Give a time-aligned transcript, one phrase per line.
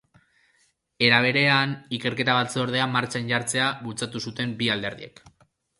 [1.07, 5.29] Era berean, ikerketa batzordea martxan jartzea bultzatu zuten bi alderdiek.